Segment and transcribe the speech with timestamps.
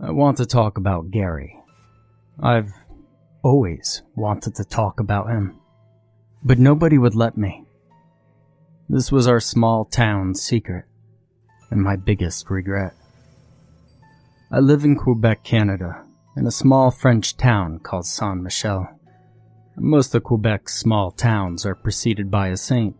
[0.00, 1.56] I want to talk about Gary.
[2.42, 2.72] I've
[3.44, 5.60] always wanted to talk about him,
[6.42, 7.64] but nobody would let me.
[8.88, 10.86] This was our small town secret,
[11.70, 12.94] and my biggest regret.
[14.50, 16.04] I live in Quebec, Canada,
[16.36, 18.88] in a small French town called Saint Michel.
[19.76, 22.96] Most of Quebec's small towns are preceded by a saint,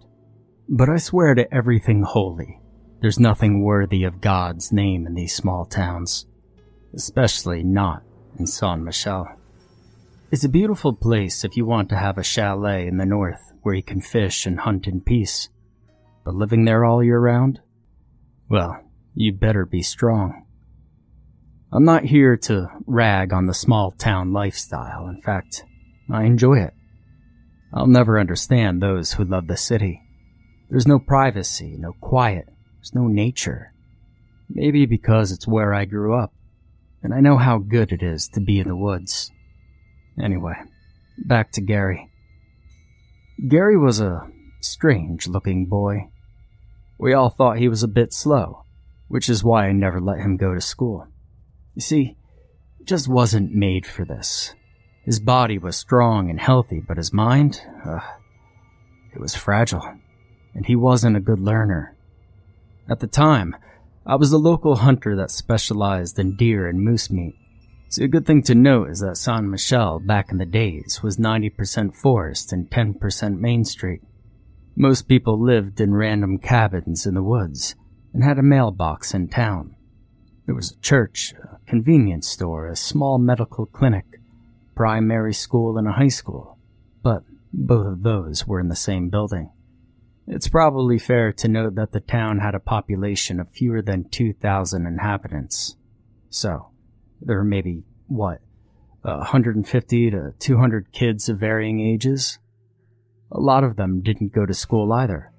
[0.69, 2.61] but I swear to everything holy,
[3.01, 6.27] there's nothing worthy of God's name in these small towns,
[6.95, 8.03] especially not
[8.39, 9.29] in Saint Michel.
[10.31, 13.75] It's a beautiful place if you want to have a chalet in the north where
[13.75, 15.49] you can fish and hunt in peace.
[16.25, 17.61] But living there all year round?
[18.49, 18.81] Well,
[19.15, 20.45] you better be strong.
[21.73, 25.09] I'm not here to rag on the small town lifestyle.
[25.09, 25.65] In fact,
[26.11, 26.75] I enjoy it.
[27.73, 30.01] I'll never understand those who love the city.
[30.71, 33.73] There's no privacy, no quiet, there's no nature.
[34.49, 36.33] Maybe because it's where I grew up,
[37.05, 39.31] and I know how good it is to be in the woods.
[40.21, 40.55] Anyway,
[41.19, 42.11] back to Gary.
[43.47, 44.27] Gary was a
[44.61, 46.09] strange looking boy.
[46.99, 48.65] We all thought he was a bit slow,
[49.09, 51.07] which is why I never let him go to school.
[51.75, 52.17] You see,
[52.79, 54.55] he just wasn't made for this.
[55.05, 58.01] His body was strong and healthy, but his mind, uh,
[59.15, 59.95] it was fragile,
[60.55, 61.95] and he wasn't a good learner.
[62.89, 63.55] At the time,
[64.07, 67.37] I was a local hunter that specialized in deer and moose meat.
[67.89, 71.17] See, a good thing to note is that Saint Michel back in the days was
[71.17, 74.03] 90% forest and 10% Main Street.
[74.77, 77.77] Most people lived in random cabins in the woods
[78.13, 79.75] and had a mailbox in town.
[80.45, 84.05] There was a church, a convenience store, a small medical clinic,
[84.75, 86.59] primary school, and a high school,
[87.03, 87.23] but
[87.55, 89.51] both of those were in the same building.
[90.27, 94.87] It's probably fair to note that the town had a population of fewer than 2,000
[94.87, 95.77] inhabitants.
[96.31, 96.71] So,
[97.21, 98.41] there were maybe, what,
[99.03, 102.39] 150 to 200 kids of varying ages?
[103.31, 105.31] A lot of them didn't go to school either.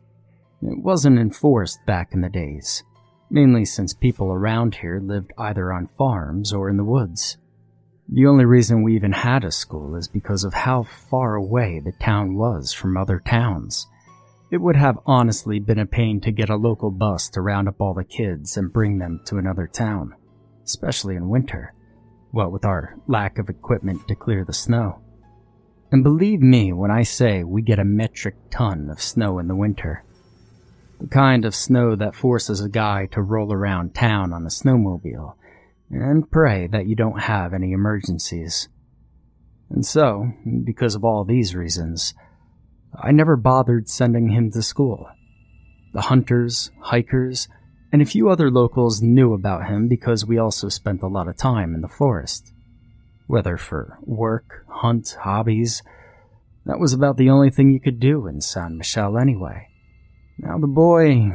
[0.61, 2.83] It wasn't enforced back in the days,
[3.29, 7.37] mainly since people around here lived either on farms or in the woods.
[8.07, 11.91] The only reason we even had a school is because of how far away the
[11.91, 13.87] town was from other towns.
[14.51, 17.81] It would have honestly been a pain to get a local bus to round up
[17.81, 20.13] all the kids and bring them to another town,
[20.63, 21.73] especially in winter,
[22.31, 25.01] what with our lack of equipment to clear the snow.
[25.91, 29.55] And believe me when I say we get a metric ton of snow in the
[29.55, 30.03] winter.
[31.00, 35.35] The kind of snow that forces a guy to roll around town on a snowmobile
[35.89, 38.69] and pray that you don't have any emergencies.
[39.69, 40.31] And so,
[40.63, 42.13] because of all these reasons,
[43.01, 45.07] I never bothered sending him to school.
[45.94, 47.47] The hunters, hikers,
[47.91, 51.38] and a few other locals knew about him because we also spent a lot of
[51.38, 52.51] time in the forest
[53.28, 55.81] whether for work, hunt, hobbies.
[56.66, 59.67] That was about the only thing you could do in Saint Michel anyway.
[60.38, 61.31] Now the boy,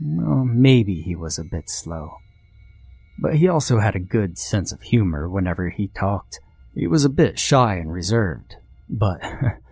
[0.00, 2.16] well, maybe he was a bit slow.
[3.20, 6.40] But he also had a good sense of humor whenever he talked.
[6.74, 8.54] He was a bit shy and reserved,
[8.88, 9.20] but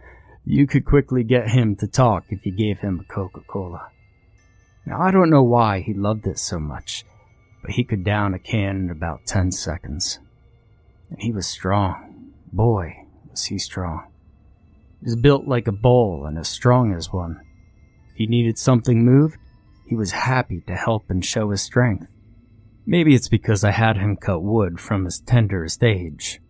[0.49, 3.89] you could quickly get him to talk if you gave him a Coca-Cola.
[4.87, 7.05] Now I don't know why he loved it so much,
[7.63, 10.21] but he could down a can in about 10 seconds.
[11.11, 12.33] And he was strong.
[12.53, 12.95] Boy,
[13.29, 14.07] was he strong.
[15.01, 17.41] He was built like a bull and as strong as one.
[18.13, 19.39] If he needed something moved,
[19.89, 22.07] he was happy to help and show his strength.
[22.87, 26.41] Maybe it's because I had him cut wood from his tenderest age.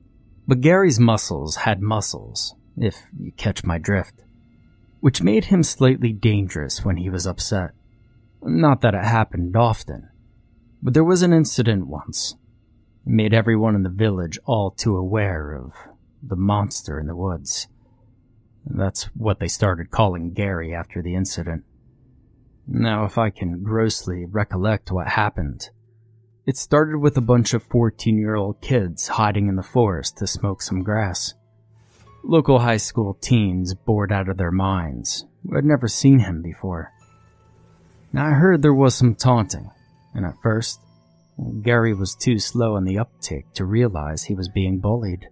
[0.47, 4.25] But Gary's muscles had muscles, if you catch my drift,
[5.01, 7.73] which made him slightly dangerous when he was upset.
[8.43, 10.09] Not that it happened often,
[10.83, 12.35] but there was an incident once
[13.07, 15.73] made everyone in the village all too aware of
[16.23, 17.69] the monster in the woods.
[18.67, 21.65] That's what they started calling Gary after the incident.
[22.67, 25.71] Now, if I can grossly recollect what happened,
[26.47, 30.27] it started with a bunch of 14 year old kids hiding in the forest to
[30.27, 31.35] smoke some grass.
[32.29, 36.93] Local high school teens bored out of their minds who had never seen him before.
[38.13, 39.71] Now, I heard there was some taunting,
[40.13, 40.81] and at first,
[41.63, 45.29] Gary was too slow in the uptake to realize he was being bullied.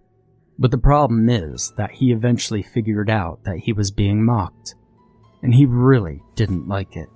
[0.56, 4.76] But the problem is that he eventually figured out that he was being mocked,
[5.42, 7.08] and he really didn't like it.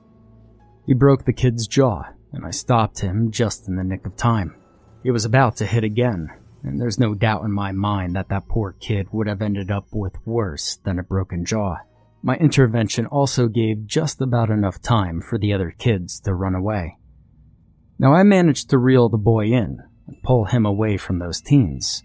[0.87, 2.03] He broke the kid's jaw,
[2.33, 4.57] and I stopped him just in the nick of time.
[5.05, 6.31] He was about to hit again,
[6.63, 9.87] and there's no doubt in my mind that that poor kid would have ended up
[9.93, 11.77] with worse than a broken jaw.
[12.23, 16.99] My intervention also gave just about enough time for the other kids to run away.
[17.99, 22.03] Now I managed to reel the boy in and pull him away from those teens.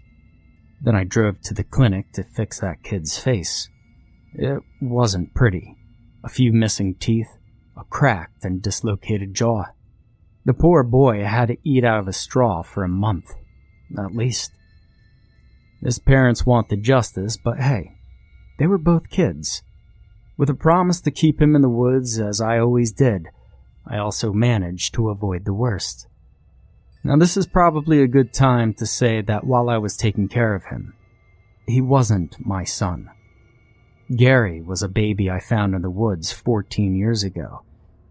[0.80, 3.68] Then I drove to the clinic to fix that kid's face.
[4.34, 5.76] It wasn't pretty.
[6.24, 7.28] A few missing teeth,
[7.76, 9.64] a cracked and dislocated jaw.
[10.44, 13.34] The poor boy had to eat out of a straw for a month,
[13.98, 14.52] at least.
[15.82, 17.92] His parents wanted justice, but hey,
[18.58, 19.62] they were both kids.
[20.36, 23.28] With a promise to keep him in the woods, as I always did,
[23.86, 26.06] I also managed to avoid the worst.
[27.04, 30.54] Now, this is probably a good time to say that while I was taking care
[30.54, 30.94] of him,
[31.66, 33.10] he wasn't my son.
[34.14, 37.62] Gary was a baby I found in the woods 14 years ago,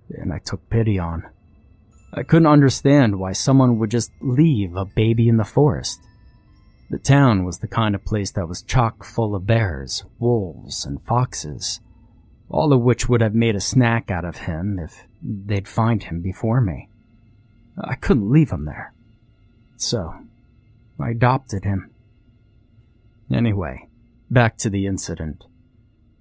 [0.10, 1.24] and I took pity on.
[2.16, 6.00] I couldn't understand why someone would just leave a baby in the forest.
[6.92, 11.02] The town was the kind of place that was chock full of bears, wolves, and
[11.02, 11.82] foxes,
[12.50, 16.22] all of which would have made a snack out of him if they'd find him
[16.22, 16.88] before me.
[17.82, 18.94] I couldn't leave him there.
[19.78, 20.14] So,
[21.00, 21.90] I adopted him.
[23.34, 23.88] Anyway,
[24.30, 25.46] back to the incident.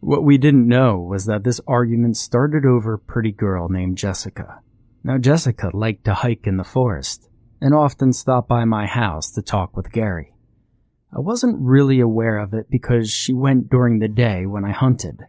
[0.00, 4.60] What we didn't know was that this argument started over a pretty girl named Jessica.
[5.04, 7.28] Now, Jessica liked to hike in the forest
[7.60, 10.32] and often stopped by my house to talk with Gary.
[11.14, 15.20] I wasn't really aware of it because she went during the day when I hunted,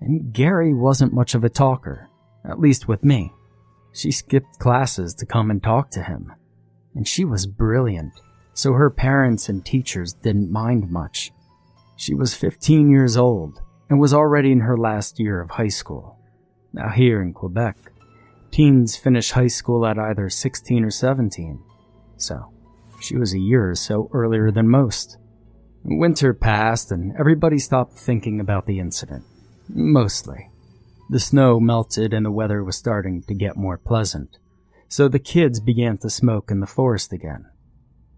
[0.00, 2.08] and Gary wasn't much of a talker,
[2.44, 3.32] at least with me.
[3.92, 6.32] She skipped classes to come and talk to him.
[6.94, 8.12] And she was brilliant,
[8.52, 11.32] so her parents and teachers didn't mind much.
[11.96, 16.18] She was 15 years old and was already in her last year of high school.
[16.72, 17.76] Now, here in Quebec,
[18.56, 21.62] teens finish high school at either 16 or 17,
[22.16, 22.50] so
[23.02, 25.18] she was a year or so earlier than most.
[25.84, 29.22] Winter passed and everybody stopped thinking about the incident.
[29.68, 30.48] Mostly.
[31.10, 34.38] The snow melted and the weather was starting to get more pleasant,
[34.88, 37.44] so the kids began to smoke in the forest again.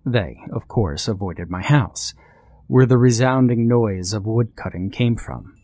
[0.07, 2.15] They, of course, avoided my house,
[2.69, 5.57] where the resounding noise of woodcutting came from.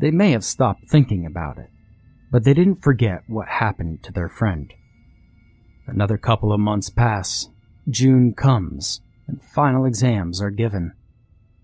[0.00, 1.68] They may have stopped thinking about it,
[2.30, 4.72] but they didn't forget what happened to their friend.
[5.86, 7.48] Another couple of months pass,
[7.88, 10.92] June comes, and final exams are given.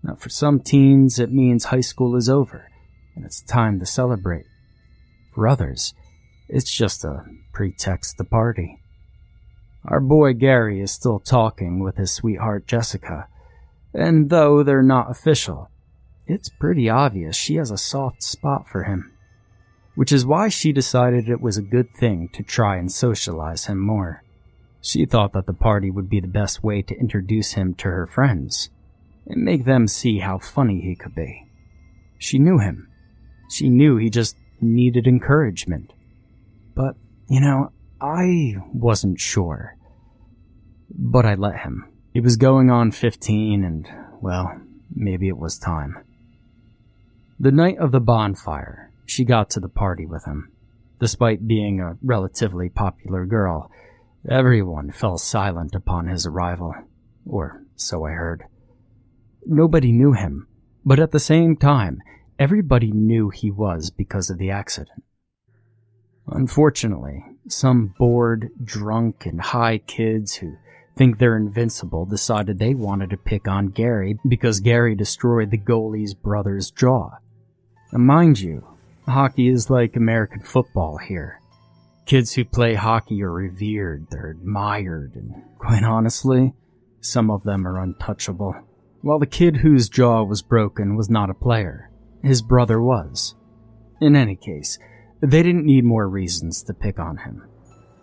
[0.03, 2.67] Now, for some teens, it means high school is over,
[3.15, 4.45] and it's time to celebrate.
[5.33, 5.93] For others,
[6.49, 7.23] it's just a
[7.53, 8.79] pretext to party.
[9.85, 13.27] Our boy Gary is still talking with his sweetheart Jessica,
[13.93, 15.69] and though they're not official,
[16.25, 19.16] it's pretty obvious she has a soft spot for him.
[19.97, 23.79] Which is why she decided it was a good thing to try and socialize him
[23.79, 24.23] more.
[24.79, 28.05] She thought that the party would be the best way to introduce him to her
[28.05, 28.69] friends
[29.25, 31.47] and make them see how funny he could be.
[32.19, 32.87] She knew him.
[33.49, 35.91] She knew he just needed encouragement.
[36.75, 36.95] But,
[37.27, 39.77] you know, I wasn't sure.
[40.91, 41.91] But I let him.
[42.13, 43.89] He was going on 15 and,
[44.21, 44.61] well,
[44.95, 45.97] maybe it was time.
[47.39, 50.51] The night of the bonfire, she got to the party with him.
[50.99, 53.71] Despite being a relatively popular girl,
[54.29, 56.73] everyone fell silent upon his arrival.
[57.25, 58.43] Or so I heard.
[59.45, 60.47] Nobody knew him,
[60.85, 62.01] but at the same time,
[62.39, 65.03] Everybody knew he was because of the accident.
[66.27, 70.55] Unfortunately, some bored, drunk, and high kids who
[70.95, 76.13] think they're invincible decided they wanted to pick on Gary because Gary destroyed the goalie's
[76.13, 77.17] brother's jaw.
[77.91, 78.67] And mind you,
[79.07, 81.41] hockey is like American football here.
[82.05, 86.53] Kids who play hockey are revered, they're admired, and quite honestly,
[87.01, 88.55] some of them are untouchable.
[89.01, 91.91] While the kid whose jaw was broken was not a player,
[92.23, 93.35] his brother was.
[94.01, 94.79] In any case,
[95.21, 97.47] they didn't need more reasons to pick on him.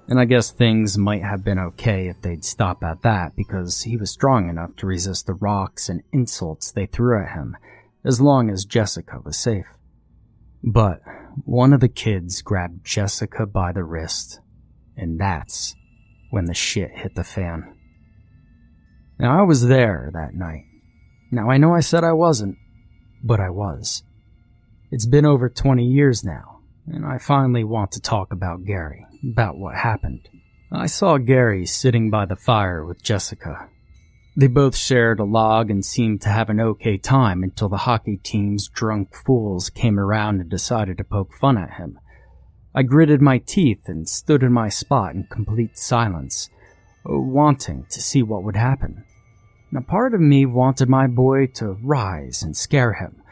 [0.07, 3.97] And I guess things might have been okay if they'd stop at that because he
[3.97, 7.57] was strong enough to resist the rocks and insults they threw at him
[8.05, 9.67] as long as Jessica was safe.
[10.67, 11.03] But
[11.45, 14.41] one of the kids grabbed Jessica by the wrist,
[14.97, 15.75] and that's
[16.31, 17.75] when the shit hit the fan.
[19.19, 20.65] Now I was there that night.
[21.31, 22.57] Now I know I said I wasn't,
[23.23, 24.05] but I was.
[24.91, 29.59] It's been over 20 years now, and I finally want to talk about Gary, about
[29.59, 30.29] what happened.
[30.73, 33.69] I saw Gary sitting by the fire with Jessica.
[34.37, 38.17] They both shared a log and seemed to have an okay time until the hockey
[38.17, 42.01] team's drunk fools came around and decided to poke fun at him.
[42.75, 46.51] I gritted my teeth and stood in my spot in complete silence,
[47.05, 49.05] wanting to see what would happen.
[49.71, 53.23] Now, part of me wanted my boy to rise and scare him,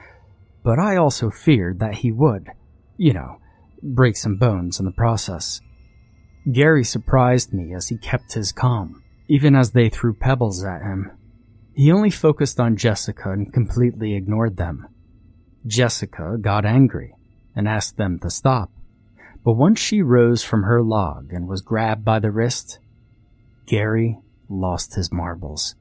[0.62, 2.48] but I also feared that he would,
[2.96, 3.38] you know,
[3.82, 5.60] break some bones in the process.
[6.52, 11.10] Gary surprised me as he kept his calm, even as they threw pebbles at him.
[11.74, 14.86] He only focused on Jessica and completely ignored them.
[15.66, 17.14] Jessica got angry
[17.54, 18.70] and asked them to stop,
[19.44, 22.78] but once she rose from her log and was grabbed by the wrist,
[23.66, 25.74] Gary lost his marbles.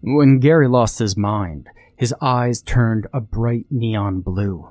[0.00, 4.70] When Gary lost his mind, his eyes turned a bright neon blue,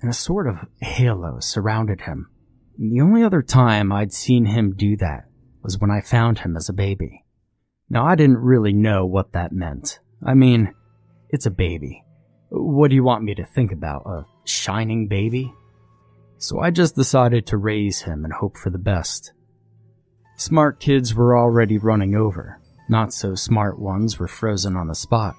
[0.00, 2.28] and a sort of halo surrounded him.
[2.78, 5.26] The only other time I'd seen him do that
[5.62, 7.24] was when I found him as a baby.
[7.88, 10.00] Now, I didn't really know what that meant.
[10.24, 10.74] I mean,
[11.28, 12.04] it's a baby.
[12.48, 14.06] What do you want me to think about?
[14.06, 15.52] A shining baby?
[16.38, 19.32] So I just decided to raise him and hope for the best.
[20.36, 22.60] Smart kids were already running over.
[22.88, 25.36] Not so smart ones were frozen on the spot.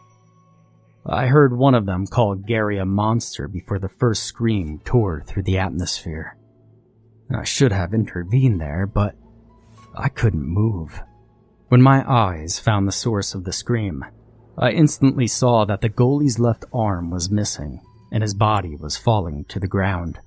[1.05, 5.43] I heard one of them call Gary a monster before the first scream tore through
[5.43, 6.37] the atmosphere.
[7.35, 9.15] I should have intervened there, but
[9.95, 11.01] I couldn't move.
[11.69, 14.05] When my eyes found the source of the scream,
[14.57, 17.81] I instantly saw that the goalie's left arm was missing
[18.11, 20.19] and his body was falling to the ground.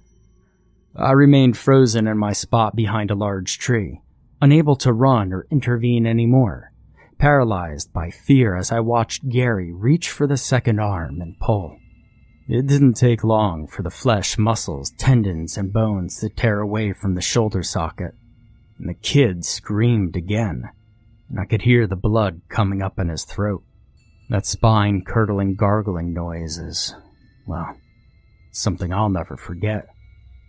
[0.97, 4.01] I remained frozen in my spot behind a large tree,
[4.41, 6.73] unable to run or intervene anymore,
[7.19, 11.79] paralyzed by fear as I watched Gary reach for the second arm and pull.
[12.49, 17.15] It didn't take long for the flesh, muscles, tendons, and bones to tear away from
[17.15, 18.15] the shoulder socket,
[18.79, 20.71] and the kid screamed again,
[21.29, 23.63] and I could hear the blood coming up in his throat.
[24.29, 26.95] That spine curdling gargling noise is,
[27.47, 27.77] well,
[28.53, 29.87] something I'll never forget,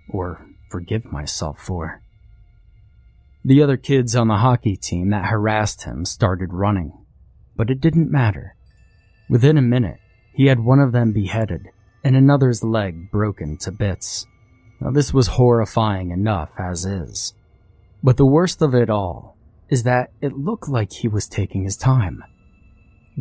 [0.10, 2.02] or forgive myself for.
[3.46, 6.92] The other kids on the hockey team that harassed him started running,
[7.56, 8.56] but it didn't matter.
[9.30, 10.00] Within a minute,
[10.34, 11.68] he had one of them beheaded
[12.04, 14.26] and another's leg broken to bits.
[14.80, 17.34] Now, this was horrifying enough as is.
[18.04, 19.38] But the worst of it all
[19.70, 22.24] is that it looked like he was taking his time.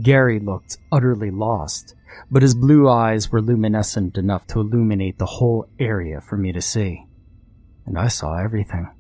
[0.00, 1.94] Gary looked utterly lost,
[2.30, 6.60] but his blue eyes were luminescent enough to illuminate the whole area for me to
[6.60, 7.06] see.
[7.86, 8.90] And I saw everything.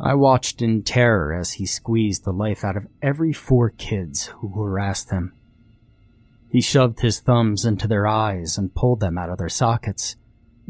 [0.00, 4.48] I watched in terror as he squeezed the life out of every four kids who
[4.48, 5.32] harassed him.
[6.50, 10.16] He shoved his thumbs into their eyes and pulled them out of their sockets.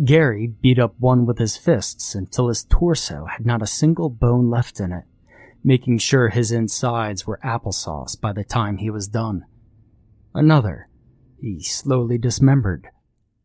[0.05, 4.49] Gary beat up one with his fists until his torso had not a single bone
[4.49, 5.05] left in it,
[5.63, 9.45] making sure his insides were applesauce by the time he was done.
[10.35, 10.89] Another,
[11.39, 12.89] he slowly dismembered,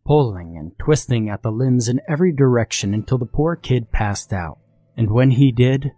[0.05, 4.59] pulling and twisting at the limbs in every direction until the poor kid passed out.
[4.95, 5.91] And when he did,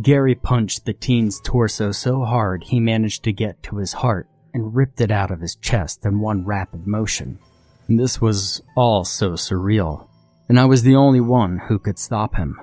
[0.00, 4.76] Gary punched the teen's torso so hard he managed to get to his heart and
[4.76, 7.40] ripped it out of his chest in one rapid motion.
[7.88, 10.08] This was all so surreal,
[10.46, 12.60] and I was the only one who could stop him.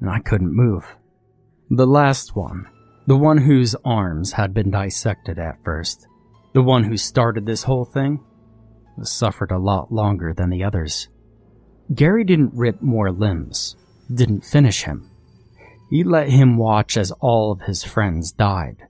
[0.00, 0.96] And I couldn't move.
[1.68, 2.66] The last one,
[3.06, 6.06] the one whose arms had been dissected at first,
[6.54, 8.24] the one who started this whole thing,
[9.02, 11.08] suffered a lot longer than the others.
[11.94, 13.76] Gary didn't rip more limbs,
[14.12, 15.10] didn't finish him.
[15.90, 18.86] He let him watch as all of his friends died,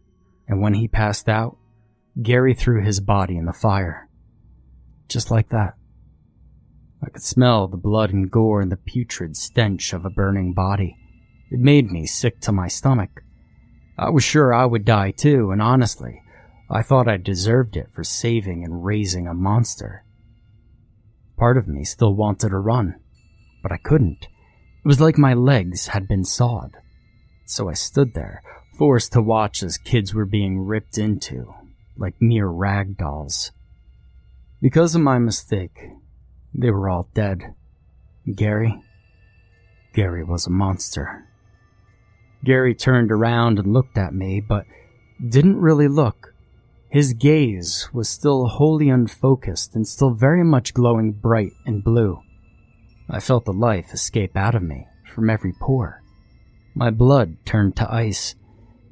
[0.47, 1.57] and when he passed out,
[2.23, 4.10] Gary threw his body in the fire.
[5.11, 5.75] Just like that.
[7.03, 10.97] I could smell the blood and gore and the putrid stench of a burning body.
[11.51, 13.25] It made me sick to my stomach.
[13.99, 16.23] I was sure I would die too, and honestly,
[16.71, 20.05] I thought I deserved it for saving and raising a monster.
[21.37, 22.95] Part of me still wanted to run,
[23.65, 24.29] but I couldn't.
[24.85, 26.77] It was like my legs had been sawed.
[27.47, 28.43] So I stood there,
[28.79, 31.53] forced to watch as kids were being ripped into,
[31.97, 33.51] like mere rag dolls.
[34.61, 35.79] Because of my mistake,
[36.55, 37.55] they were all dead.
[38.35, 38.83] Gary?
[39.95, 41.27] Gary was a monster.
[42.45, 44.67] Gary turned around and looked at me, but
[45.27, 46.35] didn't really look.
[46.91, 52.21] His gaze was still wholly unfocused and still very much glowing bright and blue.
[53.09, 56.03] I felt the life escape out of me from every pore.
[56.75, 58.35] My blood turned to ice,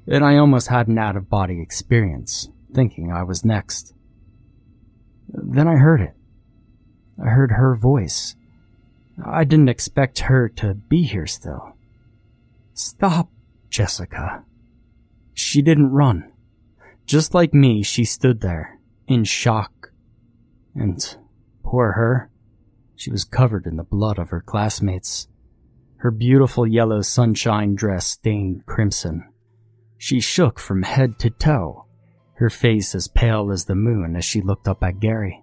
[0.07, 3.95] and I almost had an out of body experience thinking I was next.
[5.29, 6.15] Then I heard it.
[7.23, 8.37] I heard her voice.
[9.25, 11.77] I didn't expect her to be here still.
[12.75, 13.31] Stop,
[13.69, 14.45] Jessica.
[15.35, 16.31] She didn't run.
[17.07, 19.93] Just like me, she stood there, in shock.
[20.75, 21.17] And
[21.65, 22.31] poor her,
[22.95, 25.29] she was covered in the blood of her classmates.
[25.97, 29.29] Her beautiful yellow sunshine dress stained crimson.
[29.97, 31.87] She shook from head to toe,
[32.39, 35.43] her face as pale as the moon as she looked up at Gary.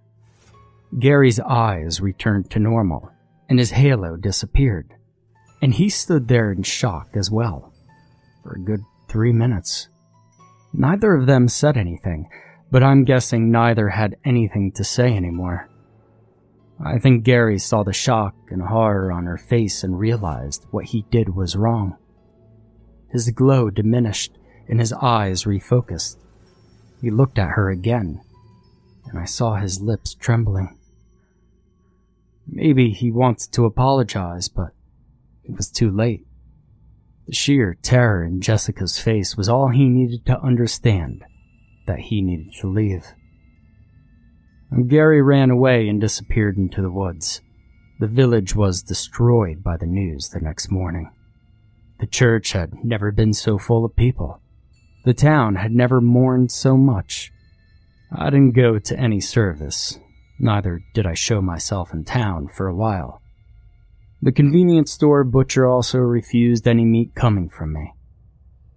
[0.97, 3.11] Gary's eyes returned to normal,
[3.49, 4.93] and his halo disappeared,
[5.61, 7.73] and he stood there in shock as well,
[8.41, 9.89] for a good three minutes.
[10.73, 12.29] Neither of them said anything,
[12.71, 15.69] but I'm guessing neither had anything to say anymore.
[16.83, 21.05] I think Gary saw the shock and horror on her face and realized what he
[21.11, 21.97] did was wrong.
[23.11, 24.37] His glow diminished
[24.69, 26.17] and his eyes refocused.
[27.01, 28.21] He looked at her again,
[29.05, 30.77] and I saw his lips trembling.
[32.47, 34.71] Maybe he wanted to apologize, but
[35.43, 36.25] it was too late.
[37.27, 41.23] The sheer terror in Jessica's face was all he needed to understand
[41.87, 43.05] that he needed to leave.
[44.71, 47.41] And Gary ran away and disappeared into the woods.
[47.99, 51.11] The village was destroyed by the news the next morning.
[51.99, 54.41] The church had never been so full of people.
[55.05, 57.31] The town had never mourned so much.
[58.11, 59.99] I didn't go to any service,
[60.39, 63.21] neither did I show myself in town for a while.
[64.23, 67.93] The convenience store butcher also refused any meat coming from me,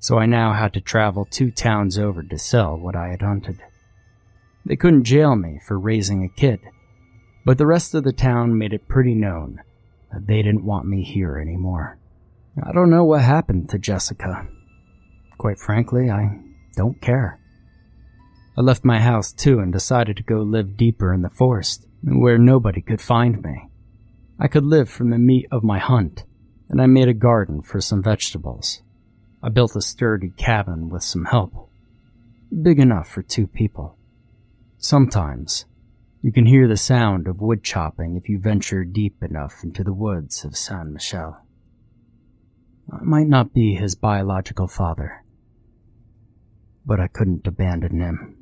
[0.01, 3.63] so I now had to travel two towns over to sell what I had hunted.
[4.67, 6.61] They couldn't jail me for raising a kid,
[7.47, 9.63] but the rest of the town made it pretty known
[10.13, 11.97] that they didn't want me here anymore.
[12.63, 14.47] I don't know what happened to Jessica.
[15.39, 16.41] Quite frankly, I
[16.77, 17.41] don't care.
[18.57, 22.39] I left my house too and decided to go live deeper in the forest, where
[22.39, 23.69] nobody could find me.
[24.41, 26.25] I could live from the meat of my hunt,
[26.69, 28.83] and I made a garden for some vegetables.
[29.41, 31.71] I built a sturdy cabin with some help,
[32.63, 33.97] big enough for two people.
[34.77, 35.67] Sometimes,
[36.21, 39.93] you can hear the sound of wood chopping if you venture deep enough into the
[39.93, 41.41] woods of Saint Michel.
[42.93, 45.23] I might not be his biological father,
[46.89, 48.38] but I couldn't abandon him.